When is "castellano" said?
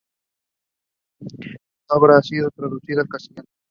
3.07-3.45